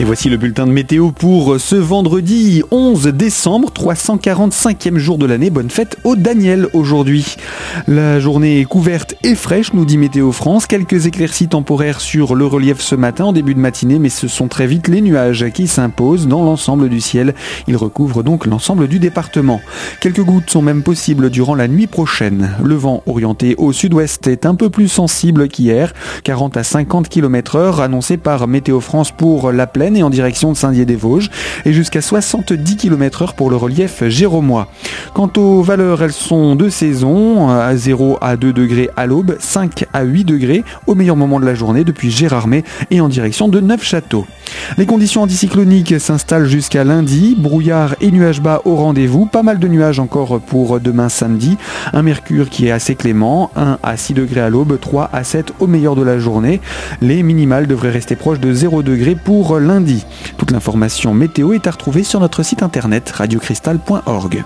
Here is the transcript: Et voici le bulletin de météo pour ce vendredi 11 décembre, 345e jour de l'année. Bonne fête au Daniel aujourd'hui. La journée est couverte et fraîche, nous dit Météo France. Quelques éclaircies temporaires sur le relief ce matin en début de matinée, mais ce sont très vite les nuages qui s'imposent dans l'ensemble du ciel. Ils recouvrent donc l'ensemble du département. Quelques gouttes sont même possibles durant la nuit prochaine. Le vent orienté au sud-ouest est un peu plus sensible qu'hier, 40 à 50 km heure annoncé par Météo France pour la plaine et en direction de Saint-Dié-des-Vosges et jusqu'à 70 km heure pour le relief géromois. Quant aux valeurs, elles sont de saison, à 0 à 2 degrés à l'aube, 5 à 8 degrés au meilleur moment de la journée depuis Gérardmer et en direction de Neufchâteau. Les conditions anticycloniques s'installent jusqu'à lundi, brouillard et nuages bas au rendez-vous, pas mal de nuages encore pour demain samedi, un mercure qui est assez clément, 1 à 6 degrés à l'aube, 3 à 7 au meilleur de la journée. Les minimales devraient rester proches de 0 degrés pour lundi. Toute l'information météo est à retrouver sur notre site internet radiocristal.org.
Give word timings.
Et 0.00 0.04
voici 0.04 0.30
le 0.30 0.38
bulletin 0.38 0.66
de 0.66 0.72
météo 0.72 1.10
pour 1.10 1.60
ce 1.60 1.76
vendredi 1.76 2.62
11 2.70 3.08
décembre, 3.08 3.70
345e 3.70 4.96
jour 4.96 5.18
de 5.18 5.26
l'année. 5.26 5.50
Bonne 5.50 5.68
fête 5.68 5.98
au 6.04 6.16
Daniel 6.16 6.68
aujourd'hui. 6.72 7.36
La 7.86 8.20
journée 8.20 8.60
est 8.60 8.64
couverte 8.64 9.14
et 9.22 9.34
fraîche, 9.34 9.72
nous 9.72 9.84
dit 9.84 9.98
Météo 9.98 10.32
France. 10.32 10.66
Quelques 10.66 11.06
éclaircies 11.06 11.48
temporaires 11.48 12.00
sur 12.00 12.34
le 12.34 12.46
relief 12.46 12.80
ce 12.80 12.94
matin 12.94 13.26
en 13.26 13.32
début 13.32 13.54
de 13.54 13.60
matinée, 13.60 13.98
mais 13.98 14.08
ce 14.08 14.28
sont 14.28 14.48
très 14.48 14.66
vite 14.66 14.88
les 14.88 15.00
nuages 15.00 15.46
qui 15.52 15.66
s'imposent 15.66 16.26
dans 16.26 16.42
l'ensemble 16.42 16.88
du 16.88 17.00
ciel. 17.00 17.34
Ils 17.68 17.76
recouvrent 17.76 18.22
donc 18.22 18.46
l'ensemble 18.46 18.88
du 18.88 18.98
département. 18.98 19.60
Quelques 20.00 20.22
gouttes 20.22 20.50
sont 20.50 20.62
même 20.62 20.82
possibles 20.82 21.30
durant 21.30 21.54
la 21.54 21.68
nuit 21.68 21.86
prochaine. 21.86 22.50
Le 22.62 22.74
vent 22.74 23.02
orienté 23.06 23.54
au 23.58 23.72
sud-ouest 23.72 24.26
est 24.26 24.46
un 24.46 24.54
peu 24.54 24.70
plus 24.70 24.88
sensible 24.88 25.48
qu'hier, 25.48 25.92
40 26.24 26.56
à 26.56 26.64
50 26.64 27.08
km 27.08 27.56
heure 27.56 27.80
annoncé 27.80 28.16
par 28.16 28.46
Météo 28.48 28.80
France 28.80 29.10
pour 29.10 29.52
la 29.52 29.66
plaine 29.66 29.96
et 29.96 30.02
en 30.02 30.10
direction 30.10 30.52
de 30.52 30.56
Saint-Dié-des-Vosges 30.56 31.30
et 31.64 31.72
jusqu'à 31.72 32.00
70 32.00 32.76
km 32.76 33.22
heure 33.22 33.34
pour 33.34 33.50
le 33.50 33.56
relief 33.56 34.04
géromois. 34.08 34.68
Quant 35.14 35.30
aux 35.36 35.62
valeurs, 35.62 36.02
elles 36.02 36.12
sont 36.12 36.56
de 36.56 36.68
saison, 36.68 37.50
à 37.60 37.76
0 37.76 38.18
à 38.20 38.36
2 38.36 38.52
degrés 38.52 38.90
à 38.96 39.06
l'aube, 39.06 39.36
5 39.38 39.86
à 39.92 40.02
8 40.02 40.24
degrés 40.24 40.64
au 40.86 40.94
meilleur 40.94 41.16
moment 41.16 41.40
de 41.40 41.46
la 41.46 41.54
journée 41.54 41.84
depuis 41.84 42.10
Gérardmer 42.10 42.64
et 42.90 43.00
en 43.00 43.08
direction 43.08 43.48
de 43.48 43.60
Neufchâteau. 43.60 44.26
Les 44.78 44.86
conditions 44.86 45.22
anticycloniques 45.22 46.00
s'installent 46.00 46.46
jusqu'à 46.46 46.84
lundi, 46.84 47.36
brouillard 47.38 47.94
et 48.00 48.10
nuages 48.10 48.40
bas 48.40 48.62
au 48.64 48.76
rendez-vous, 48.76 49.26
pas 49.26 49.42
mal 49.42 49.58
de 49.58 49.68
nuages 49.68 50.00
encore 50.00 50.40
pour 50.40 50.80
demain 50.80 51.08
samedi, 51.08 51.56
un 51.92 52.02
mercure 52.02 52.48
qui 52.48 52.66
est 52.66 52.70
assez 52.70 52.94
clément, 52.94 53.50
1 53.56 53.78
à 53.82 53.96
6 53.96 54.14
degrés 54.14 54.40
à 54.40 54.50
l'aube, 54.50 54.78
3 54.80 55.10
à 55.12 55.24
7 55.24 55.52
au 55.60 55.66
meilleur 55.66 55.96
de 55.96 56.02
la 56.02 56.18
journée. 56.18 56.60
Les 57.00 57.22
minimales 57.22 57.66
devraient 57.66 57.90
rester 57.90 58.16
proches 58.16 58.40
de 58.40 58.52
0 58.52 58.82
degrés 58.82 59.16
pour 59.16 59.58
lundi. 59.58 60.04
Toute 60.36 60.50
l'information 60.50 61.14
météo 61.14 61.52
est 61.52 61.66
à 61.66 61.70
retrouver 61.70 62.02
sur 62.02 62.20
notre 62.20 62.42
site 62.42 62.62
internet 62.62 63.10
radiocristal.org. 63.10 64.44